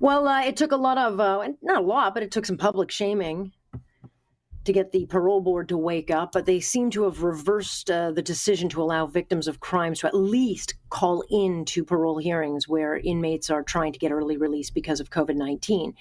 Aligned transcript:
Well, 0.00 0.26
uh, 0.26 0.42
it 0.42 0.56
took 0.56 0.72
a 0.72 0.76
lot 0.76 0.96
of, 0.96 1.20
uh, 1.20 1.46
not 1.60 1.82
a 1.82 1.86
lot, 1.86 2.14
but 2.14 2.22
it 2.22 2.30
took 2.30 2.46
some 2.46 2.56
public 2.56 2.90
shaming 2.90 3.52
to 4.64 4.72
get 4.72 4.92
the 4.92 5.04
parole 5.06 5.42
board 5.42 5.68
to 5.68 5.76
wake 5.76 6.10
up, 6.10 6.32
but 6.32 6.46
they 6.46 6.58
seem 6.58 6.90
to 6.90 7.04
have 7.04 7.22
reversed 7.22 7.90
uh, 7.90 8.10
the 8.10 8.22
decision 8.22 8.70
to 8.70 8.82
allow 8.82 9.06
victims 9.06 9.46
of 9.46 9.60
crimes 9.60 10.00
to 10.00 10.06
at 10.06 10.14
least 10.14 10.74
call 10.88 11.22
in 11.30 11.66
to 11.66 11.84
parole 11.84 12.18
hearings 12.18 12.66
where 12.66 12.96
inmates 12.96 13.50
are 13.50 13.62
trying 13.62 13.92
to 13.92 13.98
get 13.98 14.10
early 14.10 14.38
release 14.38 14.70
because 14.70 15.00
of 15.00 15.10
COVID 15.10 15.36
19. 15.36 15.94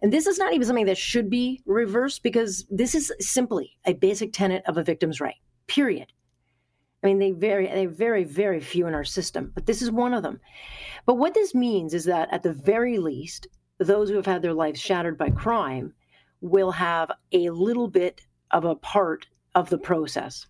And 0.00 0.12
this 0.12 0.28
is 0.28 0.38
not 0.38 0.54
even 0.54 0.66
something 0.66 0.86
that 0.86 0.98
should 0.98 1.28
be 1.28 1.60
reversed 1.66 2.22
because 2.22 2.66
this 2.70 2.94
is 2.94 3.12
simply 3.18 3.76
a 3.84 3.94
basic 3.94 4.32
tenet 4.32 4.62
of 4.66 4.76
a 4.76 4.84
victim's 4.84 5.20
right, 5.20 5.36
period. 5.66 6.12
I 7.02 7.06
mean, 7.06 7.18
they 7.18 7.30
very, 7.30 7.66
they 7.66 7.86
very, 7.86 8.24
very 8.24 8.60
few 8.60 8.86
in 8.86 8.94
our 8.94 9.04
system, 9.04 9.52
but 9.54 9.66
this 9.66 9.80
is 9.80 9.90
one 9.90 10.12
of 10.12 10.22
them. 10.22 10.40
But 11.06 11.14
what 11.14 11.34
this 11.34 11.54
means 11.54 11.94
is 11.94 12.04
that 12.04 12.28
at 12.30 12.42
the 12.42 12.52
very 12.52 12.98
least, 12.98 13.46
those 13.78 14.10
who 14.10 14.16
have 14.16 14.26
had 14.26 14.42
their 14.42 14.52
lives 14.52 14.80
shattered 14.80 15.16
by 15.16 15.30
crime 15.30 15.94
will 16.42 16.72
have 16.72 17.10
a 17.32 17.50
little 17.50 17.88
bit 17.88 18.20
of 18.50 18.64
a 18.64 18.74
part 18.74 19.26
of 19.54 19.70
the 19.70 19.78
process. 19.78 20.46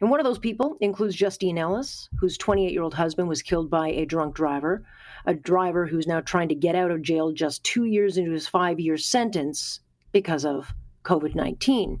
And 0.00 0.10
one 0.10 0.20
of 0.20 0.24
those 0.24 0.38
people 0.38 0.76
includes 0.80 1.14
Justine 1.14 1.58
Ellis, 1.58 2.08
whose 2.18 2.36
28 2.36 2.72
year 2.72 2.82
old 2.82 2.94
husband 2.94 3.28
was 3.28 3.42
killed 3.42 3.70
by 3.70 3.88
a 3.88 4.04
drunk 4.04 4.34
driver, 4.34 4.84
a 5.24 5.34
driver 5.34 5.86
who's 5.86 6.06
now 6.06 6.20
trying 6.20 6.48
to 6.48 6.54
get 6.54 6.74
out 6.74 6.90
of 6.90 7.02
jail 7.02 7.32
just 7.32 7.64
two 7.64 7.84
years 7.84 8.16
into 8.16 8.32
his 8.32 8.48
five 8.48 8.80
year 8.80 8.96
sentence 8.96 9.80
because 10.12 10.44
of 10.44 10.74
COVID 11.04 11.34
19. 11.34 12.00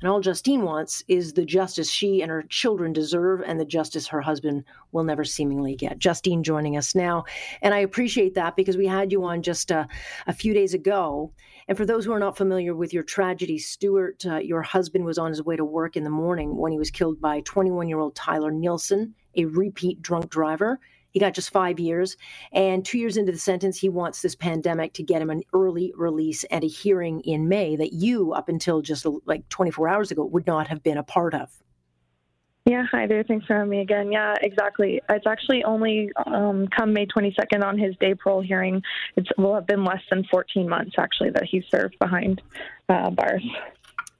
And 0.00 0.08
all 0.08 0.20
Justine 0.20 0.62
wants 0.62 1.02
is 1.08 1.32
the 1.32 1.44
justice 1.44 1.90
she 1.90 2.22
and 2.22 2.30
her 2.30 2.42
children 2.42 2.92
deserve 2.92 3.40
and 3.40 3.58
the 3.58 3.64
justice 3.64 4.06
her 4.08 4.20
husband 4.20 4.64
will 4.92 5.02
never 5.02 5.24
seemingly 5.24 5.74
get. 5.74 5.98
Justine 5.98 6.42
joining 6.42 6.76
us 6.76 6.94
now. 6.94 7.24
And 7.62 7.74
I 7.74 7.78
appreciate 7.78 8.34
that 8.34 8.54
because 8.54 8.76
we 8.76 8.86
had 8.86 9.10
you 9.10 9.24
on 9.24 9.42
just 9.42 9.70
a, 9.70 9.88
a 10.26 10.32
few 10.32 10.54
days 10.54 10.72
ago. 10.72 11.32
And 11.66 11.76
for 11.76 11.84
those 11.84 12.04
who 12.04 12.12
are 12.12 12.20
not 12.20 12.36
familiar 12.36 12.74
with 12.74 12.94
your 12.94 13.02
tragedy, 13.02 13.58
Stuart, 13.58 14.24
uh, 14.24 14.36
your 14.36 14.62
husband 14.62 15.04
was 15.04 15.18
on 15.18 15.30
his 15.30 15.42
way 15.42 15.56
to 15.56 15.64
work 15.64 15.96
in 15.96 16.04
the 16.04 16.10
morning 16.10 16.56
when 16.56 16.72
he 16.72 16.78
was 16.78 16.90
killed 16.90 17.20
by 17.20 17.40
21 17.40 17.88
year 17.88 17.98
old 17.98 18.14
Tyler 18.14 18.50
Nielsen, 18.50 19.14
a 19.36 19.46
repeat 19.46 20.00
drunk 20.00 20.30
driver. 20.30 20.78
He 21.10 21.20
got 21.20 21.34
just 21.34 21.50
five 21.50 21.80
years. 21.80 22.16
And 22.52 22.84
two 22.84 22.98
years 22.98 23.16
into 23.16 23.32
the 23.32 23.38
sentence, 23.38 23.78
he 23.78 23.88
wants 23.88 24.22
this 24.22 24.34
pandemic 24.34 24.92
to 24.94 25.02
get 25.02 25.22
him 25.22 25.30
an 25.30 25.42
early 25.52 25.92
release 25.96 26.44
and 26.44 26.64
a 26.64 26.68
hearing 26.68 27.20
in 27.20 27.48
May 27.48 27.76
that 27.76 27.92
you, 27.92 28.32
up 28.32 28.48
until 28.48 28.82
just 28.82 29.06
like 29.26 29.48
24 29.48 29.88
hours 29.88 30.10
ago, 30.10 30.24
would 30.24 30.46
not 30.46 30.68
have 30.68 30.82
been 30.82 30.98
a 30.98 31.02
part 31.02 31.34
of. 31.34 31.50
Yeah, 32.66 32.84
hi 32.90 33.06
there. 33.06 33.24
Thanks 33.24 33.46
for 33.46 33.54
having 33.54 33.70
me 33.70 33.80
again. 33.80 34.12
Yeah, 34.12 34.34
exactly. 34.42 35.00
It's 35.08 35.26
actually 35.26 35.64
only 35.64 36.10
um, 36.26 36.68
come 36.68 36.92
May 36.92 37.06
22nd 37.06 37.64
on 37.64 37.78
his 37.78 37.96
day 37.96 38.14
parole 38.14 38.42
hearing. 38.42 38.82
It 39.16 39.26
will 39.38 39.54
have 39.54 39.66
been 39.66 39.84
less 39.84 40.02
than 40.10 40.24
14 40.30 40.68
months, 40.68 40.96
actually, 40.98 41.30
that 41.30 41.44
he 41.44 41.64
served 41.70 41.98
behind 41.98 42.42
uh, 42.90 43.08
bars 43.08 43.42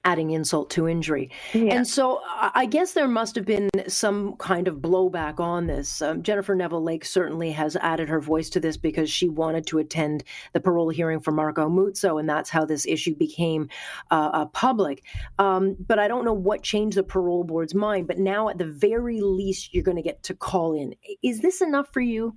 adding 0.09 0.31
insult 0.31 0.71
to 0.71 0.87
injury. 0.87 1.29
Yeah. 1.53 1.75
And 1.75 1.87
so 1.87 2.21
I 2.25 2.65
guess 2.65 2.93
there 2.93 3.07
must 3.07 3.35
have 3.35 3.45
been 3.45 3.69
some 3.87 4.35
kind 4.37 4.67
of 4.67 4.77
blowback 4.77 5.39
on 5.39 5.67
this. 5.67 6.01
Um, 6.01 6.23
Jennifer 6.23 6.55
Neville 6.55 6.83
Lake 6.83 7.05
certainly 7.05 7.51
has 7.51 7.75
added 7.75 8.09
her 8.09 8.19
voice 8.19 8.49
to 8.51 8.59
this 8.59 8.75
because 8.75 9.09
she 9.09 9.29
wanted 9.29 9.67
to 9.67 9.77
attend 9.77 10.23
the 10.53 10.59
parole 10.59 10.89
hearing 10.89 11.19
for 11.19 11.31
Marco 11.31 11.69
Muzzo, 11.69 12.19
and 12.19 12.27
that's 12.27 12.49
how 12.49 12.65
this 12.65 12.87
issue 12.87 13.15
became 13.15 13.69
uh, 14.09 14.29
uh, 14.33 14.45
public. 14.45 15.03
Um, 15.37 15.75
but 15.79 15.99
I 15.99 16.07
don't 16.07 16.25
know 16.25 16.33
what 16.33 16.63
changed 16.63 16.97
the 16.97 17.03
parole 17.03 17.43
board's 17.43 17.75
mind. 17.75 18.07
But 18.07 18.17
now, 18.17 18.49
at 18.49 18.57
the 18.57 18.65
very 18.65 19.21
least, 19.21 19.73
you're 19.73 19.83
going 19.83 19.97
to 19.97 20.03
get 20.03 20.23
to 20.23 20.33
call 20.33 20.73
in. 20.73 20.95
Is 21.21 21.41
this 21.41 21.61
enough 21.61 21.93
for 21.93 22.01
you? 22.01 22.35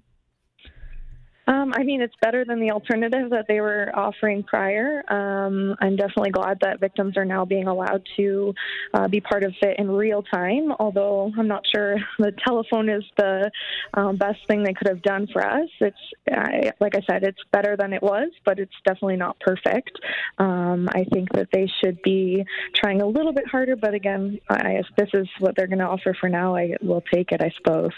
Um, 1.46 1.72
I 1.74 1.82
mean, 1.82 2.00
it's 2.00 2.14
better 2.22 2.44
than 2.44 2.60
the 2.60 2.70
alternative 2.70 3.30
that 3.30 3.46
they 3.48 3.60
were 3.60 3.90
offering 3.94 4.42
prior. 4.44 5.02
Um, 5.12 5.76
I'm 5.80 5.96
definitely 5.96 6.30
glad 6.30 6.58
that 6.60 6.80
victims 6.80 7.16
are 7.16 7.24
now 7.24 7.44
being 7.44 7.66
allowed 7.66 8.06
to 8.16 8.54
uh, 8.94 9.08
be 9.08 9.20
part 9.20 9.42
of 9.42 9.52
it 9.60 9.78
in 9.78 9.90
real 9.90 10.22
time, 10.22 10.72
although 10.78 11.32
I'm 11.36 11.48
not 11.48 11.64
sure 11.74 11.96
the 12.18 12.32
telephone 12.46 12.88
is 12.88 13.02
the 13.16 13.50
um, 13.94 14.16
best 14.16 14.38
thing 14.46 14.62
they 14.62 14.74
could 14.74 14.88
have 14.88 15.02
done 15.02 15.26
for 15.32 15.44
us. 15.44 15.68
It's, 15.80 15.96
I, 16.30 16.72
like 16.80 16.94
I 16.94 17.00
said, 17.10 17.24
it's 17.24 17.40
better 17.52 17.76
than 17.76 17.92
it 17.92 18.02
was, 18.02 18.30
but 18.44 18.58
it's 18.58 18.72
definitely 18.86 19.16
not 19.16 19.38
perfect. 19.40 19.98
Um, 20.38 20.88
I 20.94 21.04
think 21.12 21.32
that 21.32 21.48
they 21.52 21.68
should 21.82 22.00
be 22.02 22.44
trying 22.76 23.02
a 23.02 23.06
little 23.06 23.32
bit 23.32 23.48
harder, 23.48 23.74
but 23.74 23.94
again, 23.94 24.38
I, 24.48 24.72
if 24.72 24.86
this 24.96 25.08
is 25.14 25.26
what 25.40 25.56
they're 25.56 25.66
going 25.66 25.78
to 25.80 25.86
offer 25.86 26.16
for 26.20 26.28
now, 26.28 26.54
I 26.54 26.76
will 26.82 27.02
take 27.12 27.32
it, 27.32 27.42
I 27.42 27.52
suppose. 27.56 27.90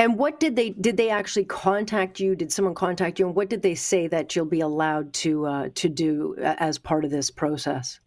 And 0.00 0.16
what 0.16 0.40
did 0.40 0.56
they 0.56 0.70
did 0.70 0.96
they 0.96 1.10
actually 1.10 1.44
contact 1.44 2.20
you? 2.20 2.34
Did 2.34 2.50
someone 2.50 2.74
contact 2.74 3.18
you? 3.18 3.26
And 3.26 3.36
what 3.36 3.50
did 3.50 3.60
they 3.60 3.74
say 3.74 4.08
that 4.08 4.34
you'll 4.34 4.46
be 4.46 4.62
allowed 4.62 5.12
to 5.12 5.44
uh, 5.44 5.68
to 5.74 5.90
do 5.90 6.36
as 6.38 6.78
part 6.78 7.04
of 7.04 7.10
this 7.10 7.30
process? 7.30 8.00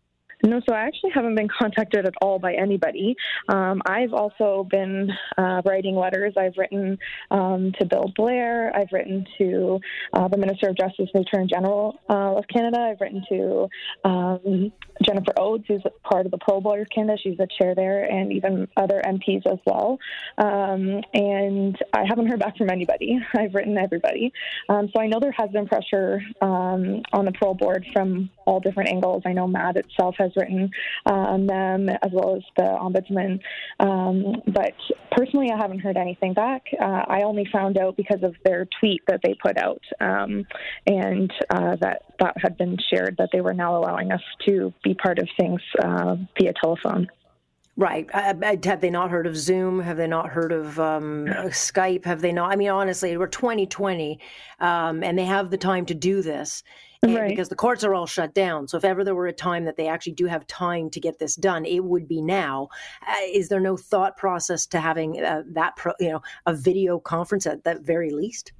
No, 0.45 0.59
so 0.67 0.75
I 0.75 0.81
actually 0.81 1.11
haven't 1.11 1.35
been 1.35 1.47
contacted 1.47 2.05
at 2.05 2.15
all 2.21 2.37
by 2.37 2.53
anybody. 2.53 3.15
Um, 3.47 3.81
I've 3.85 4.13
also 4.13 4.67
been 4.69 5.09
uh, 5.37 5.61
writing 5.63 5.95
letters. 5.95 6.33
I've 6.35 6.57
written 6.57 6.99
um, 7.31 7.71
to 7.79 7.85
Bill 7.85 8.11
Blair. 8.13 8.75
I've 8.75 8.91
written 8.91 9.25
to 9.37 9.79
uh, 10.11 10.27
the 10.27 10.37
Minister 10.37 10.67
of 10.67 10.77
Justice, 10.77 11.09
the 11.13 11.21
Attorney 11.21 11.47
General 11.47 11.97
uh, 12.09 12.35
of 12.35 12.45
Canada. 12.49 12.77
I've 12.77 12.99
written 12.99 13.23
to 13.29 13.69
um, 14.03 14.73
Jennifer 15.01 15.31
Oades, 15.37 15.65
who's 15.67 15.81
part 16.03 16.25
of 16.25 16.31
the 16.31 16.37
Parole 16.37 16.59
Board 16.59 16.81
of 16.81 16.87
Canada. 16.93 17.17
She's 17.23 17.37
the 17.37 17.47
chair 17.57 17.73
there, 17.73 18.03
and 18.03 18.33
even 18.33 18.67
other 18.75 19.01
MPs 19.05 19.45
as 19.49 19.59
well. 19.65 19.97
Um, 20.37 21.01
and 21.13 21.77
I 21.93 22.03
haven't 22.05 22.27
heard 22.27 22.39
back 22.39 22.57
from 22.57 22.69
anybody. 22.69 23.17
I've 23.37 23.55
written 23.55 23.77
everybody. 23.77 24.33
Um, 24.67 24.89
so 24.93 25.01
I 25.01 25.07
know 25.07 25.19
there 25.21 25.33
has 25.37 25.51
been 25.51 25.67
pressure 25.67 26.21
um, 26.41 27.01
on 27.13 27.23
the 27.25 27.31
Parole 27.31 27.55
Board 27.55 27.85
from 27.93 28.29
all 28.45 28.59
different 28.59 28.89
angles. 28.89 29.23
I 29.25 29.31
know 29.31 29.47
MADD 29.47 29.77
itself 29.77 30.15
has 30.19 30.32
written 30.35 30.69
uh, 31.05 31.13
on 31.13 31.47
them 31.47 31.89
as 31.89 32.11
well 32.11 32.35
as 32.35 32.43
the 32.57 32.63
ombudsman. 32.63 33.39
Um, 33.79 34.41
but 34.47 34.73
personally, 35.11 35.51
I 35.51 35.57
haven't 35.57 35.79
heard 35.79 35.97
anything 35.97 36.33
back. 36.33 36.63
Uh, 36.79 37.03
I 37.07 37.23
only 37.23 37.47
found 37.51 37.77
out 37.77 37.97
because 37.97 38.23
of 38.23 38.35
their 38.45 38.67
tweet 38.79 39.01
that 39.07 39.21
they 39.23 39.35
put 39.41 39.57
out, 39.57 39.81
um, 39.99 40.45
and 40.87 41.31
uh, 41.49 41.75
that 41.77 42.03
that 42.19 42.35
had 42.41 42.57
been 42.57 42.77
shared 42.89 43.15
that 43.17 43.29
they 43.31 43.41
were 43.41 43.53
now 43.53 43.77
allowing 43.77 44.11
us 44.11 44.21
to 44.45 44.73
be 44.83 44.93
part 44.93 45.19
of 45.19 45.27
things 45.37 45.61
uh, 45.83 46.15
via 46.37 46.53
telephone. 46.61 47.07
Right. 47.75 48.07
have 48.13 48.81
they 48.81 48.91
not 48.91 49.09
heard 49.09 49.25
of 49.25 49.35
Zoom? 49.35 49.79
Have 49.79 49.97
they 49.97 50.05
not 50.05 50.29
heard 50.29 50.51
of 50.51 50.79
um, 50.79 51.25
Skype? 51.47 52.05
Have 52.05 52.21
they 52.21 52.31
not? 52.31 52.51
I 52.51 52.55
mean, 52.55 52.69
honestly, 52.69 53.17
we're 53.17 53.25
2020 53.25 54.19
um, 54.59 55.03
and 55.03 55.17
they 55.17 55.25
have 55.25 55.49
the 55.49 55.57
time 55.57 55.87
to 55.87 55.95
do 55.95 56.21
this 56.21 56.63
right. 57.03 57.29
because 57.29 57.49
the 57.49 57.55
courts 57.55 57.83
are 57.83 57.93
all 57.93 58.05
shut 58.05 58.33
down. 58.33 58.67
So 58.67 58.77
if 58.77 58.85
ever 58.85 59.03
there 59.03 59.15
were 59.15 59.27
a 59.27 59.33
time 59.33 59.65
that 59.65 59.77
they 59.77 59.87
actually 59.87 60.13
do 60.13 60.25
have 60.25 60.45
time 60.47 60.89
to 60.91 60.99
get 60.99 61.19
this 61.19 61.35
done, 61.35 61.65
it 61.65 61.83
would 61.83 62.07
be 62.07 62.21
now. 62.21 62.69
Uh, 63.07 63.15
is 63.31 63.49
there 63.49 63.59
no 63.59 63.77
thought 63.77 64.17
process 64.17 64.65
to 64.67 64.79
having 64.79 65.23
uh, 65.23 65.43
that, 65.53 65.75
pro, 65.75 65.93
you 65.99 66.09
know, 66.09 66.21
a 66.45 66.53
video 66.53 66.99
conference 66.99 67.45
at 67.45 67.63
that 67.63 67.81
very 67.81 68.11
least? 68.11 68.53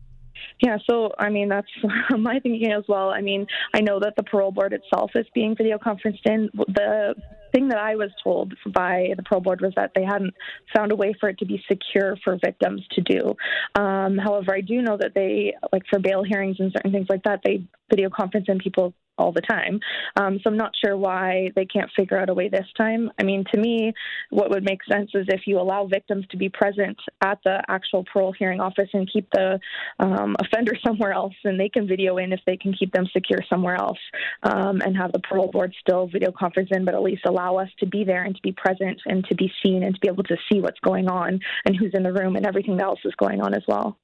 Yeah, 0.60 0.78
so 0.90 1.12
I 1.20 1.30
mean 1.30 1.50
that's 1.50 1.68
my 2.18 2.40
thinking 2.40 2.72
as 2.72 2.84
well. 2.88 3.10
I 3.10 3.22
mean, 3.22 3.46
I 3.74 3.82
know 3.82 4.00
that 4.00 4.16
the 4.16 4.24
parole 4.24 4.52
board 4.52 4.74
itself 4.74 5.12
is 5.16 5.26
being 5.34 5.56
video 5.56 5.78
conferenced 5.78 6.26
in. 6.26 6.50
The 6.54 7.16
thing 7.54 7.70
that 7.70 7.78
I 7.78 7.96
was 7.96 8.10
told 8.24 8.54
by 8.74 9.10
the 9.16 9.24
parole 9.24 9.42
board 9.42 9.62
was 9.62 9.74
that 9.76 9.92
they 9.96 10.04
hadn't 10.04 10.34
found 10.76 10.92
a 10.92 10.96
way 10.96 11.14
for 11.20 11.30
it 11.30 11.38
to 11.40 11.46
be 11.46 11.64
secure 11.68 12.18
for 12.24 12.38
victims 12.44 12.82
to 12.92 13.02
do. 13.02 13.36
Um, 13.82 14.18
however, 14.18 14.54
I 14.56 14.62
do 14.62 14.82
know 14.82 14.98
that 14.98 15.14
they, 15.14 15.54
like 15.72 15.84
for 15.90 16.00
bail 16.00 16.24
hearings 16.24 16.58
and 16.60 16.72
certain 16.72 16.92
things 16.92 17.08
like 17.10 17.24
that, 17.24 17.42
they 17.44 17.66
video 17.90 18.10
conference 18.10 18.48
in 18.50 18.58
people 18.60 18.94
all 19.18 19.32
the 19.32 19.42
time. 19.42 19.80
Um, 20.16 20.40
so 20.44 20.50
I'm 20.50 20.58
not 20.58 20.72
sure 20.84 20.98
why 20.98 21.52
they 21.56 21.66
can't 21.66 21.90
figure 21.96 22.18
out 22.18 22.30
a 22.30 22.34
way 22.34 22.50
this 22.50 22.66
time. 22.78 23.12
I 23.20 23.24
mean, 23.24 23.44
to 23.54 23.60
me, 23.60 23.94
what 24.30 24.50
would 24.50 24.64
make 24.64 24.84
sense 24.90 25.12
is 25.14 25.26
if 25.30 25.42
you 25.46 25.60
allow 25.60 25.86
victims 25.86 26.26
to 26.32 26.38
be 26.38 26.50
present 26.50 26.98
at 27.22 27.40
the 27.44 27.62
actual 27.68 28.04
parole 28.12 28.34
hearing 28.38 28.60
office 28.60 28.90
and 28.94 29.10
keep 29.12 29.30
the 29.32 29.60
um, 30.00 30.36
offender 30.40 30.74
somewhere 30.86 31.14
else, 31.14 31.34
and 31.44 31.60
they 31.60 31.70
can 31.70 31.88
video 31.88 32.18
in 32.18 32.34
if 32.34 32.40
they 32.46 32.58
can 32.58 32.74
keep 32.74 32.92
them 32.92 33.06
secure 33.14 33.40
somewhere 33.50 33.76
else, 33.76 34.00
um, 34.44 34.82
and 34.82 34.98
have 34.98 35.12
the 35.12 35.20
parole 35.20 35.52
board 35.52 35.74
still 35.80 36.08
video 36.08 36.32
conference 36.32 36.70
in, 36.72 36.86
but 36.86 36.96
at 36.96 37.02
least 37.02 37.24
allow 37.26 37.58
us 37.58 37.70
to 37.80 37.86
be 37.86 38.04
there 38.04 38.24
and 38.24 38.36
to 38.36 38.42
be 38.42 38.52
present 38.52 39.00
and 39.06 39.26
to 39.26 39.36
be 39.36 39.52
seen 39.64 39.84
and 39.84 39.94
to 39.96 40.02
be 40.02 40.08
able 40.08 40.24
to 40.24 40.38
see 40.52 40.60
what's 40.60 40.80
going 40.80 41.08
on 41.08 41.40
and 41.66 41.76
who's 41.76 41.92
in 41.94 42.04
the 42.04 42.14
room 42.14 42.36
and 42.36 42.46
everything 42.46 42.80
else 42.80 43.00
is 43.06 43.14
going 43.16 43.42
on 43.42 43.54
as 43.54 43.64
well. 43.68 43.98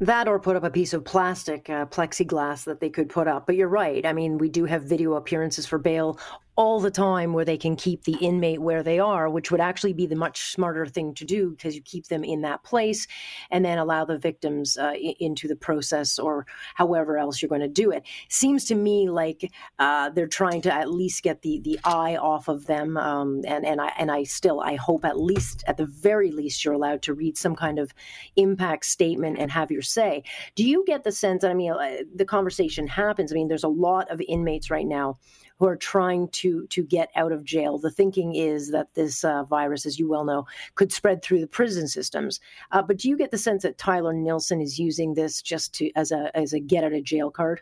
That 0.00 0.26
or 0.26 0.40
put 0.40 0.56
up 0.56 0.64
a 0.64 0.70
piece 0.70 0.94
of 0.94 1.04
plastic 1.04 1.70
uh, 1.70 1.86
plexiglass 1.86 2.64
that 2.64 2.80
they 2.80 2.90
could 2.90 3.08
put 3.08 3.28
up. 3.28 3.46
But 3.46 3.56
you're 3.56 3.68
right. 3.68 4.04
I 4.04 4.12
mean, 4.12 4.38
we 4.38 4.48
do 4.48 4.64
have 4.64 4.82
video 4.82 5.14
appearances 5.14 5.66
for 5.66 5.78
bail 5.78 6.18
all 6.56 6.80
the 6.80 6.90
time 6.90 7.32
where 7.32 7.44
they 7.44 7.56
can 7.56 7.76
keep 7.76 8.04
the 8.04 8.16
inmate 8.20 8.60
where 8.60 8.82
they 8.82 8.98
are, 8.98 9.28
which 9.30 9.50
would 9.50 9.60
actually 9.60 9.94
be 9.94 10.06
the 10.06 10.14
much 10.14 10.52
smarter 10.52 10.84
thing 10.86 11.14
to 11.14 11.24
do 11.24 11.50
because 11.50 11.74
you 11.74 11.80
keep 11.80 12.06
them 12.08 12.22
in 12.24 12.42
that 12.42 12.62
place 12.62 13.06
and 13.50 13.64
then 13.64 13.78
allow 13.78 14.04
the 14.04 14.18
victims 14.18 14.76
uh, 14.76 14.92
into 15.18 15.48
the 15.48 15.56
process 15.56 16.18
or 16.18 16.46
however 16.74 17.16
else 17.16 17.40
you're 17.40 17.48
going 17.48 17.62
to 17.62 17.68
do 17.68 17.90
it. 17.90 18.02
Seems 18.28 18.66
to 18.66 18.74
me 18.74 19.08
like 19.08 19.50
uh, 19.78 20.10
they're 20.10 20.26
trying 20.26 20.60
to 20.62 20.74
at 20.74 20.90
least 20.90 21.22
get 21.22 21.40
the 21.42 21.60
the 21.64 21.78
eye 21.84 22.16
off 22.16 22.48
of 22.48 22.66
them, 22.66 22.96
um, 22.96 23.42
and 23.46 23.64
and 23.64 23.80
I 23.80 23.92
and 23.98 24.10
I 24.10 24.24
still 24.24 24.60
I 24.60 24.74
hope 24.74 25.04
at 25.04 25.18
least 25.18 25.64
at 25.66 25.76
the 25.76 25.86
very 25.86 26.30
least 26.30 26.64
you're 26.64 26.74
allowed 26.74 27.02
to 27.02 27.14
read 27.14 27.38
some 27.38 27.56
kind 27.56 27.78
of 27.78 27.94
impact 28.36 28.84
statement 28.84 29.38
and 29.38 29.50
have 29.50 29.70
your 29.70 29.82
say. 29.82 30.22
Do 30.54 30.64
you 30.64 30.84
get 30.86 31.04
the 31.04 31.12
sense? 31.12 31.44
I 31.44 31.54
mean, 31.54 31.72
uh, 31.72 31.98
the 32.14 32.24
conversation 32.24 32.86
happens. 32.86 33.32
I 33.32 33.36
mean, 33.36 33.48
there's 33.48 33.64
a 33.64 33.68
lot 33.68 34.10
of 34.10 34.20
inmates 34.20 34.70
right 34.70 34.86
now 34.86 35.18
who 35.62 35.68
are 35.68 35.76
trying 35.76 36.26
to 36.26 36.66
to 36.66 36.82
get 36.82 37.08
out 37.14 37.30
of 37.30 37.44
jail. 37.44 37.78
The 37.78 37.88
thinking 37.88 38.34
is 38.34 38.72
that 38.72 38.92
this 38.94 39.22
uh, 39.22 39.44
virus, 39.44 39.86
as 39.86 39.96
you 39.96 40.08
well 40.08 40.24
know, 40.24 40.44
could 40.74 40.92
spread 40.92 41.22
through 41.22 41.38
the 41.38 41.46
prison 41.46 41.86
systems. 41.86 42.40
Uh, 42.72 42.82
but 42.82 42.96
do 42.96 43.08
you 43.08 43.16
get 43.16 43.30
the 43.30 43.38
sense 43.38 43.62
that 43.62 43.78
Tyler 43.78 44.12
Nilson 44.12 44.60
is 44.60 44.80
using 44.80 45.14
this 45.14 45.40
just 45.40 45.72
to 45.74 45.92
as 45.94 46.10
a 46.10 46.36
as 46.36 46.52
a 46.52 46.58
get 46.58 46.82
out 46.82 46.92
of 46.92 47.04
jail 47.04 47.30
card? 47.30 47.60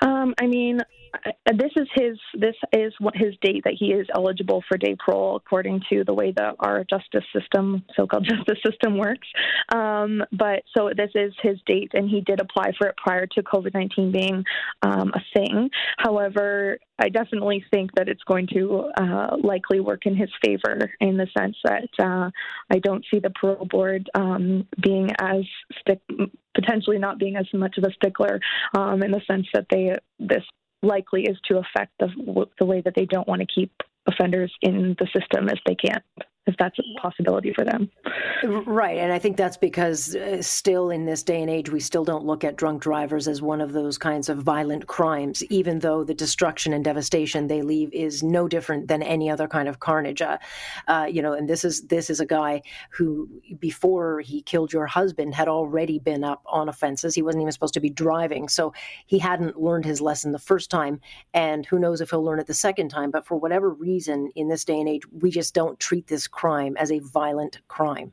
Um, 0.00 0.34
I 0.38 0.46
mean, 0.46 0.82
this 1.56 1.72
is 1.76 1.88
his 1.94 2.18
this 2.34 2.54
is 2.72 2.92
what 2.98 3.16
his 3.16 3.34
date 3.42 3.64
that 3.64 3.74
he 3.78 3.86
is 3.86 4.06
eligible 4.14 4.62
for 4.68 4.76
day 4.76 4.96
parole 5.04 5.36
according 5.36 5.80
to 5.90 6.04
the 6.04 6.14
way 6.14 6.32
that 6.36 6.54
our 6.58 6.84
justice 6.84 7.24
system 7.34 7.82
so-called 7.96 8.24
justice 8.28 8.58
system 8.64 8.98
works. 8.98 9.28
Um, 9.74 10.22
but 10.32 10.62
so 10.76 10.90
this 10.96 11.10
is 11.14 11.32
his 11.42 11.58
date 11.66 11.90
and 11.94 12.08
he 12.08 12.20
did 12.20 12.40
apply 12.40 12.72
for 12.78 12.88
it 12.88 12.96
prior 12.96 13.26
to 13.26 13.42
covid-19 13.42 14.12
being 14.12 14.44
um, 14.82 15.12
a 15.14 15.20
thing. 15.34 15.70
However 15.98 16.78
i 16.98 17.08
definitely 17.08 17.64
think 17.72 17.90
that 17.94 18.08
it's 18.08 18.22
going 18.24 18.46
to 18.48 18.90
uh, 19.00 19.36
likely 19.42 19.80
work 19.80 20.06
in 20.06 20.16
his 20.16 20.30
favor 20.44 20.90
in 21.00 21.16
the 21.16 21.26
sense 21.36 21.56
that 21.64 21.88
uh, 22.00 22.30
i 22.70 22.78
don't 22.80 23.04
see 23.10 23.18
the 23.20 23.30
parole 23.30 23.66
board 23.70 24.08
um, 24.14 24.66
being 24.82 25.08
as 25.20 25.42
stick 25.80 26.00
potentially 26.54 26.98
not 26.98 27.18
being 27.18 27.36
as 27.36 27.46
much 27.54 27.78
of 27.78 27.84
a 27.84 27.92
stickler 27.92 28.40
um, 28.76 29.02
in 29.02 29.12
the 29.12 29.20
sense 29.26 29.46
that 29.54 29.66
they 29.70 29.94
this 30.18 30.42
likely 30.82 31.24
is 31.24 31.36
to 31.48 31.58
affect 31.58 31.92
the, 31.98 32.46
the 32.58 32.64
way 32.64 32.80
that 32.80 32.94
they 32.94 33.06
don't 33.06 33.28
want 33.28 33.40
to 33.40 33.46
keep 33.46 33.72
offenders 34.06 34.52
in 34.62 34.96
the 34.98 35.06
system 35.12 35.48
as 35.48 35.58
they 35.66 35.74
can 35.74 36.00
if 36.48 36.56
that's 36.58 36.78
a 36.78 36.82
possibility 37.00 37.52
for 37.52 37.64
them. 37.64 37.90
Right. 38.42 38.98
And 38.98 39.12
I 39.12 39.18
think 39.18 39.36
that's 39.36 39.56
because 39.56 40.16
uh, 40.16 40.42
still 40.42 40.90
in 40.90 41.04
this 41.04 41.22
day 41.22 41.40
and 41.40 41.50
age, 41.50 41.70
we 41.70 41.80
still 41.80 42.04
don't 42.04 42.24
look 42.24 42.44
at 42.44 42.56
drunk 42.56 42.82
drivers 42.82 43.28
as 43.28 43.42
one 43.42 43.60
of 43.60 43.72
those 43.72 43.98
kinds 43.98 44.28
of 44.28 44.38
violent 44.38 44.86
crimes, 44.86 45.44
even 45.44 45.80
though 45.80 46.04
the 46.04 46.14
destruction 46.14 46.72
and 46.72 46.84
devastation 46.84 47.46
they 47.46 47.62
leave 47.62 47.92
is 47.92 48.22
no 48.22 48.48
different 48.48 48.88
than 48.88 49.02
any 49.02 49.28
other 49.30 49.46
kind 49.46 49.68
of 49.68 49.80
carnage. 49.80 50.22
Uh, 50.22 50.38
uh, 50.86 51.06
you 51.10 51.20
know, 51.20 51.32
and 51.32 51.48
this 51.48 51.64
is 51.64 51.82
this 51.88 52.10
is 52.10 52.20
a 52.20 52.26
guy 52.26 52.62
who, 52.90 53.28
before 53.58 54.20
he 54.20 54.40
killed 54.42 54.72
your 54.72 54.86
husband, 54.86 55.34
had 55.34 55.48
already 55.48 55.98
been 55.98 56.24
up 56.24 56.42
on 56.46 56.68
offenses. 56.68 57.14
He 57.14 57.22
wasn't 57.22 57.42
even 57.42 57.52
supposed 57.52 57.74
to 57.74 57.80
be 57.80 57.90
driving, 57.90 58.48
so 58.48 58.72
he 59.06 59.18
hadn't 59.18 59.60
learned 59.60 59.84
his 59.84 60.00
lesson 60.00 60.32
the 60.32 60.38
first 60.38 60.70
time, 60.70 61.00
and 61.34 61.66
who 61.66 61.78
knows 61.78 62.00
if 62.00 62.10
he'll 62.10 62.24
learn 62.24 62.38
it 62.38 62.46
the 62.46 62.54
second 62.54 62.88
time. 62.88 63.10
But 63.10 63.26
for 63.26 63.36
whatever 63.36 63.70
reason, 63.70 64.30
in 64.34 64.48
this 64.48 64.64
day 64.64 64.78
and 64.78 64.88
age, 64.88 65.02
we 65.10 65.30
just 65.30 65.54
don't 65.54 65.78
treat 65.78 66.06
this 66.06 66.26
crime 66.38 66.76
as 66.76 66.92
a 66.92 67.00
violent 67.00 67.58
crime. 67.66 68.12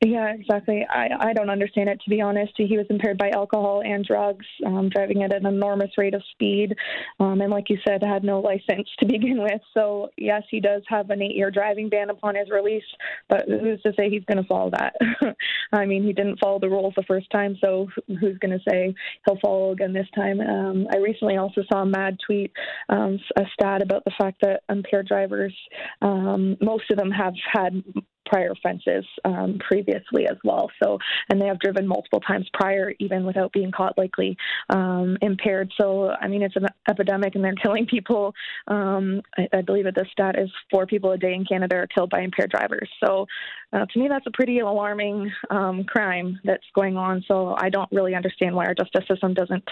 Yeah, 0.00 0.32
exactly. 0.32 0.86
I, 0.88 1.08
I 1.18 1.32
don't 1.32 1.50
understand 1.50 1.88
it, 1.88 2.00
to 2.04 2.10
be 2.10 2.20
honest. 2.20 2.52
He 2.56 2.76
was 2.76 2.86
impaired 2.88 3.18
by 3.18 3.30
alcohol 3.30 3.82
and 3.84 4.04
drugs, 4.04 4.46
um, 4.64 4.90
driving 4.90 5.24
at 5.24 5.34
an 5.34 5.44
enormous 5.44 5.90
rate 5.98 6.14
of 6.14 6.22
speed. 6.30 6.76
Um, 7.18 7.40
and 7.40 7.50
like 7.50 7.68
you 7.68 7.78
said, 7.86 8.00
had 8.04 8.22
no 8.22 8.38
license 8.38 8.88
to 9.00 9.06
begin 9.08 9.42
with. 9.42 9.60
So, 9.74 10.10
yes, 10.16 10.44
he 10.52 10.60
does 10.60 10.82
have 10.86 11.10
an 11.10 11.20
eight 11.20 11.34
year 11.34 11.50
driving 11.50 11.88
ban 11.88 12.10
upon 12.10 12.36
his 12.36 12.48
release, 12.48 12.84
but 13.28 13.46
who's 13.48 13.82
to 13.82 13.92
say 13.96 14.08
he's 14.08 14.24
going 14.26 14.40
to 14.40 14.48
follow 14.48 14.70
that? 14.70 14.94
I 15.72 15.84
mean, 15.84 16.04
he 16.04 16.12
didn't 16.12 16.38
follow 16.38 16.60
the 16.60 16.70
rules 16.70 16.94
the 16.96 17.02
first 17.02 17.28
time, 17.30 17.56
so 17.60 17.88
who's 18.06 18.38
going 18.38 18.56
to 18.56 18.70
say 18.70 18.94
he'll 19.26 19.40
follow 19.40 19.72
again 19.72 19.92
this 19.92 20.06
time? 20.14 20.40
Um, 20.40 20.86
I 20.92 20.98
recently 20.98 21.38
also 21.38 21.62
saw 21.72 21.82
a 21.82 21.86
MADD 21.86 22.18
tweet, 22.24 22.52
um, 22.88 23.18
a 23.36 23.42
stat 23.52 23.82
about 23.82 24.04
the 24.04 24.12
fact 24.16 24.42
that 24.42 24.62
impaired 24.68 25.08
drivers, 25.08 25.54
um, 26.02 26.56
most 26.60 26.84
of 26.92 26.98
them 26.98 27.10
have 27.10 27.34
had 27.52 27.82
prior 28.28 28.52
offenses 28.52 29.04
um, 29.24 29.58
previously 29.66 30.26
as 30.30 30.36
well. 30.44 30.70
So, 30.82 30.98
and 31.30 31.40
they 31.40 31.46
have 31.46 31.58
driven 31.58 31.86
multiple 31.86 32.20
times 32.20 32.48
prior, 32.52 32.92
even 32.98 33.24
without 33.24 33.52
being 33.52 33.72
caught 33.72 33.96
likely 33.98 34.36
um, 34.70 35.16
impaired. 35.20 35.72
So, 35.80 36.10
I 36.10 36.28
mean, 36.28 36.42
it's 36.42 36.56
an 36.56 36.66
epidemic, 36.88 37.34
and 37.34 37.44
they're 37.44 37.54
killing 37.62 37.86
people. 37.86 38.34
Um, 38.66 39.22
I, 39.36 39.48
I, 39.52 39.62
believe 39.62 39.84
that 39.84 39.94
the 39.94 40.06
stat 40.12 40.38
is 40.38 40.50
four 40.70 40.86
people 40.86 41.12
a 41.12 41.18
day 41.18 41.34
in 41.34 41.44
Canada 41.44 41.76
are 41.76 41.86
killed 41.86 42.10
by 42.10 42.20
impaired 42.20 42.50
drivers. 42.50 42.88
So, 43.04 43.26
uh, 43.72 43.86
to 43.86 43.98
me, 43.98 44.08
that's 44.08 44.26
a 44.26 44.30
pretty 44.32 44.60
alarming 44.60 45.30
um, 45.50 45.84
crime 45.84 46.38
that's 46.44 46.64
going 46.74 46.96
on. 46.96 47.24
So, 47.26 47.54
I 47.58 47.68
don't 47.70 47.90
really 47.92 48.14
understand 48.14 48.54
why 48.54 48.66
our 48.66 48.74
justice 48.74 49.04
system 49.08 49.34
doesn't 49.34 49.64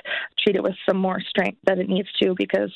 treat 0.42 0.56
it 0.56 0.62
with 0.62 0.74
some 0.88 0.98
more 0.98 1.20
strength 1.20 1.58
that 1.64 1.78
it 1.78 1.88
needs 1.88 2.08
to, 2.22 2.34
because 2.36 2.72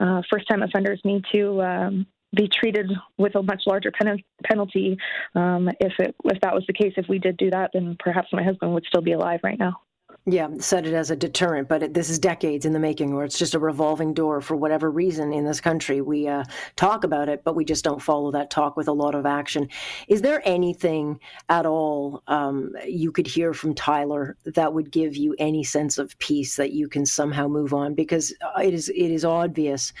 uh, 0.00 0.22
first-time 0.30 0.62
offenders 0.62 1.00
need 1.04 1.24
to 1.32 1.62
um, 1.62 2.06
be 2.34 2.48
treated 2.48 2.90
with 3.18 3.34
a 3.34 3.42
much 3.42 3.62
larger 3.66 3.90
pen- 3.90 4.22
penalty. 4.44 4.98
Um, 5.34 5.68
if 5.80 5.92
it 5.98 6.14
if 6.24 6.40
that 6.42 6.54
was 6.54 6.64
the 6.66 6.72
case, 6.72 6.94
if 6.96 7.08
we 7.08 7.18
did 7.18 7.36
do 7.36 7.50
that, 7.50 7.70
then 7.72 7.96
perhaps 7.98 8.28
my 8.32 8.42
husband 8.42 8.72
would 8.74 8.84
still 8.86 9.02
be 9.02 9.12
alive 9.12 9.40
right 9.42 9.58
now. 9.58 9.80
Yeah, 10.26 10.48
set 10.58 10.86
it 10.86 10.92
as 10.92 11.10
a 11.10 11.16
deterrent, 11.16 11.66
but 11.66 11.82
it, 11.82 11.94
this 11.94 12.10
is 12.10 12.18
decades 12.18 12.66
in 12.66 12.74
the 12.74 12.78
making, 12.78 13.14
or 13.14 13.24
it's 13.24 13.38
just 13.38 13.54
a 13.54 13.58
revolving 13.58 14.12
door 14.12 14.42
for 14.42 14.54
whatever 14.54 14.90
reason 14.90 15.32
in 15.32 15.46
this 15.46 15.62
country. 15.62 16.02
We 16.02 16.28
uh, 16.28 16.44
talk 16.76 17.04
about 17.04 17.30
it, 17.30 17.42
but 17.42 17.56
we 17.56 17.64
just 17.64 17.84
don't 17.84 18.02
follow 18.02 18.30
that 18.32 18.50
talk 18.50 18.76
with 18.76 18.86
a 18.86 18.92
lot 18.92 19.14
of 19.14 19.24
action. 19.24 19.68
Is 20.08 20.20
there 20.20 20.42
anything 20.44 21.20
at 21.48 21.64
all 21.64 22.22
um, 22.26 22.72
you 22.86 23.12
could 23.12 23.26
hear 23.26 23.54
from 23.54 23.74
Tyler 23.74 24.36
that 24.44 24.74
would 24.74 24.90
give 24.90 25.16
you 25.16 25.34
any 25.38 25.64
sense 25.64 25.96
of 25.96 26.18
peace 26.18 26.56
that 26.56 26.72
you 26.72 26.86
can 26.86 27.06
somehow 27.06 27.48
move 27.48 27.72
on? 27.72 27.94
Because 27.94 28.34
uh, 28.42 28.60
it 28.60 28.74
is 28.74 28.90
it 28.90 29.10
is 29.10 29.24
obvious, 29.24 29.94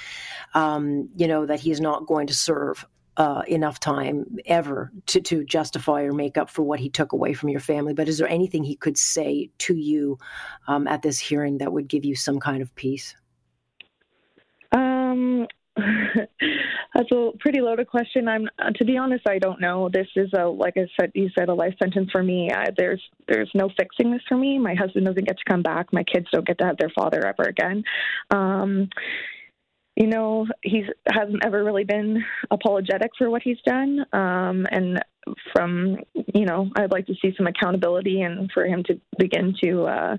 um, 0.52 1.08
you 1.16 1.28
know, 1.28 1.46
that 1.46 1.60
he 1.60 1.70
is 1.70 1.80
not 1.80 2.06
going 2.06 2.26
to 2.26 2.34
serve 2.34 2.86
uh, 3.16 3.42
enough 3.48 3.80
time 3.80 4.38
ever 4.46 4.92
to, 5.06 5.20
to 5.20 5.44
justify 5.44 6.02
or 6.02 6.12
make 6.12 6.38
up 6.38 6.48
for 6.48 6.62
what 6.62 6.80
he 6.80 6.88
took 6.88 7.12
away 7.12 7.32
from 7.32 7.48
your 7.48 7.60
family. 7.60 7.92
But 7.92 8.08
is 8.08 8.18
there 8.18 8.28
anything 8.28 8.64
he 8.64 8.76
could 8.76 8.96
say 8.96 9.50
to 9.58 9.74
you 9.74 10.18
um, 10.66 10.86
at 10.86 11.02
this 11.02 11.18
hearing 11.18 11.58
that 11.58 11.72
would 11.72 11.88
give 11.88 12.04
you 12.04 12.14
some 12.14 12.40
kind 12.40 12.62
of 12.62 12.74
peace? 12.74 13.14
Um, 14.72 15.46
that's 15.76 17.10
a 17.12 17.30
pretty 17.40 17.60
loaded 17.60 17.88
question. 17.88 18.28
I'm, 18.28 18.48
uh, 18.58 18.70
to 18.76 18.84
be 18.84 18.96
honest, 18.96 19.28
I 19.28 19.38
don't 19.38 19.60
know. 19.60 19.88
This 19.92 20.08
is 20.16 20.30
a, 20.38 20.46
like 20.46 20.74
I 20.76 20.86
said, 20.98 21.12
you 21.14 21.28
said 21.38 21.48
a 21.48 21.54
life 21.54 21.74
sentence 21.82 22.10
for 22.10 22.22
me. 22.22 22.50
I, 22.52 22.66
there's, 22.76 23.02
there's 23.28 23.50
no 23.54 23.70
fixing 23.76 24.12
this 24.12 24.22
for 24.28 24.36
me. 24.36 24.58
My 24.58 24.74
husband 24.74 25.06
doesn't 25.06 25.26
get 25.26 25.36
to 25.38 25.44
come 25.48 25.62
back. 25.62 25.92
My 25.92 26.04
kids 26.04 26.26
don't 26.32 26.46
get 26.46 26.58
to 26.58 26.64
have 26.64 26.76
their 26.78 26.90
father 26.90 27.26
ever 27.26 27.48
again. 27.48 27.82
Um, 28.30 28.88
you 30.00 30.06
know, 30.06 30.46
he 30.62 30.82
hasn't 31.12 31.44
ever 31.44 31.62
really 31.62 31.84
been 31.84 32.24
apologetic 32.50 33.10
for 33.18 33.28
what 33.28 33.42
he's 33.42 33.60
done. 33.66 34.00
Um, 34.14 34.66
and 34.70 34.98
from, 35.52 35.98
you 36.14 36.46
know, 36.46 36.70
I'd 36.74 36.90
like 36.90 37.06
to 37.08 37.14
see 37.20 37.34
some 37.36 37.46
accountability 37.46 38.22
and 38.22 38.50
for 38.50 38.64
him 38.64 38.82
to 38.84 38.98
begin 39.18 39.54
to 39.62 39.84
uh, 39.84 40.16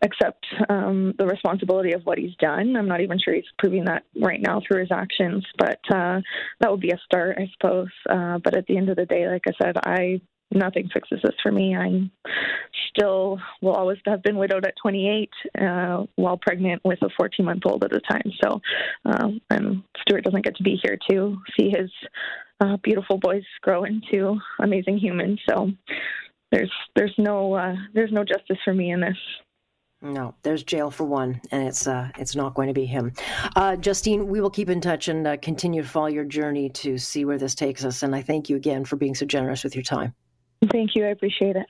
accept 0.00 0.46
um, 0.70 1.12
the 1.18 1.26
responsibility 1.26 1.92
of 1.92 2.00
what 2.04 2.16
he's 2.16 2.34
done. 2.36 2.76
I'm 2.76 2.88
not 2.88 3.02
even 3.02 3.18
sure 3.22 3.34
he's 3.34 3.44
proving 3.58 3.84
that 3.84 4.04
right 4.22 4.40
now 4.40 4.62
through 4.66 4.80
his 4.80 4.90
actions, 4.90 5.44
but 5.58 5.80
uh, 5.90 6.22
that 6.60 6.70
would 6.70 6.80
be 6.80 6.92
a 6.92 7.00
start, 7.04 7.36
I 7.38 7.50
suppose. 7.52 7.90
Uh, 8.08 8.38
but 8.42 8.56
at 8.56 8.66
the 8.66 8.78
end 8.78 8.88
of 8.88 8.96
the 8.96 9.04
day, 9.04 9.28
like 9.28 9.44
I 9.46 9.52
said, 9.62 9.76
I 9.84 10.22
nothing 10.50 10.88
fixes 10.92 11.20
this 11.22 11.34
for 11.42 11.52
me. 11.52 11.76
I'm 11.76 12.10
still 12.90 13.38
will 13.60 13.74
always 13.74 13.98
have 14.06 14.22
been 14.22 14.36
widowed 14.36 14.66
at 14.66 14.74
28 14.80 15.30
uh, 15.60 16.04
while 16.16 16.36
pregnant 16.36 16.82
with 16.84 17.00
a 17.02 17.08
14 17.16 17.44
month 17.44 17.62
old 17.66 17.84
at 17.84 17.90
the 17.90 18.00
time. 18.00 18.32
So, 18.42 18.60
um, 19.04 19.40
and 19.50 19.82
Stuart 20.00 20.24
doesn't 20.24 20.44
get 20.44 20.56
to 20.56 20.62
be 20.62 20.78
here 20.82 20.98
to 21.10 21.36
see 21.58 21.70
his 21.70 21.90
uh, 22.60 22.76
beautiful 22.82 23.18
boys 23.18 23.44
grow 23.62 23.84
into 23.84 24.38
amazing 24.60 24.98
humans. 24.98 25.40
So, 25.48 25.70
there's 26.52 26.72
there's 26.94 27.14
no 27.18 27.54
uh, 27.54 27.74
there's 27.94 28.12
no 28.12 28.24
justice 28.24 28.58
for 28.64 28.74
me 28.74 28.92
in 28.92 29.00
this. 29.00 29.16
No, 30.04 30.34
there's 30.42 30.62
jail 30.62 30.90
for 30.90 31.04
one, 31.04 31.40
and 31.50 31.66
it's 31.66 31.86
uh, 31.86 32.10
it's 32.18 32.36
not 32.36 32.54
going 32.54 32.68
to 32.68 32.74
be 32.74 32.84
him. 32.84 33.12
Uh, 33.56 33.74
Justine, 33.76 34.28
we 34.28 34.40
will 34.40 34.50
keep 34.50 34.68
in 34.68 34.80
touch 34.80 35.08
and 35.08 35.26
uh, 35.26 35.36
continue 35.38 35.82
to 35.82 35.88
follow 35.88 36.08
your 36.08 36.24
journey 36.24 36.68
to 36.68 36.98
see 36.98 37.24
where 37.24 37.38
this 37.38 37.54
takes 37.54 37.84
us. 37.84 38.02
And 38.02 38.14
I 38.14 38.20
thank 38.20 38.50
you 38.50 38.56
again 38.56 38.84
for 38.84 38.96
being 38.96 39.14
so 39.14 39.24
generous 39.24 39.64
with 39.64 39.74
your 39.74 39.82
time. 39.82 40.14
Thank 40.70 40.94
you. 40.94 41.04
I 41.04 41.08
appreciate 41.08 41.56
it. 41.56 41.66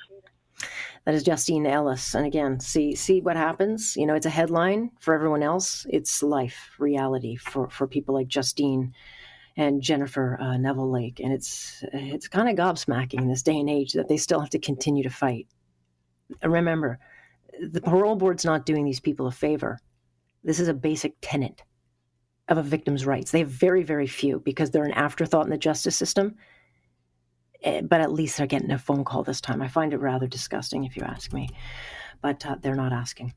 That 1.05 1.15
is 1.15 1.23
Justine 1.23 1.67
Ellis. 1.67 2.15
And 2.15 2.27
again, 2.27 2.61
see 2.61 2.95
see 2.95 3.21
what 3.21 3.37
happens. 3.37 3.97
You 3.97 4.07
know, 4.07 4.15
it's 4.15 4.27
a 4.27 4.31
headline 4.31 4.91
for 5.01 5.15
everyone 5.15 5.43
else. 5.43 5.87
It's 5.91 6.23
life, 6.23 6.71
reality 6.79 7.37
for, 7.37 7.69
for 7.69 7.87
people 7.87 8.15
like 8.15 8.29
Justine 8.29 8.95
and 9.57 9.83
Jennifer 9.83 10.39
uh, 10.41 10.57
Neville 10.57 10.91
Lake. 10.91 11.21
And 11.21 11.33
it's 11.33 11.85
it's 11.93 12.29
kind 12.29 12.49
of 12.49 12.57
gobsmacking 12.57 13.21
in 13.21 13.29
this 13.29 13.43
day 13.43 13.59
and 13.59 13.69
age 13.69 13.93
that 13.93 14.09
they 14.09 14.17
still 14.17 14.41
have 14.41 14.51
to 14.51 14.59
continue 14.59 15.03
to 15.03 15.11
fight. 15.11 15.47
Remember, 16.43 16.99
the 17.61 17.83
parole 17.83 18.17
board's 18.17 18.45
not 18.45 18.67
doing 18.67 18.85
these 18.85 19.01
people 19.01 19.27
a 19.27 19.33
favor. 19.33 19.79
This 20.43 20.59
is 20.61 20.69
a 20.69 20.75
basic 20.75 21.15
tenet 21.21 21.63
of 22.49 22.59
a 22.59 22.63
victim's 22.63 23.07
rights. 23.07 23.31
They 23.31 23.39
have 23.41 23.49
very, 23.49 23.83
very 23.83 24.07
few 24.07 24.41
because 24.41 24.71
they're 24.71 24.85
an 24.85 24.93
afterthought 24.93 25.45
in 25.45 25.51
the 25.51 25.59
justice 25.59 25.97
system. 25.97 26.37
Eh, 27.65 27.81
but 27.81 28.01
at 28.01 28.13
least 28.13 28.37
they're 28.37 28.47
getting 28.47 28.71
a 28.71 28.79
phone 28.79 29.05
call 29.05 29.23
this 29.23 29.41
time. 29.41 29.63
I 29.63 29.69
find 29.69 29.93
it 29.93 29.99
rather 29.99 30.27
disgusting, 30.27 30.85
if 30.85 30.97
you 30.97 31.03
ask 31.03 31.33
me. 31.33 31.49
But 32.21 32.47
uh, 32.47 32.57
they're 32.61 32.77
not 32.77 32.93
asking. 32.93 33.35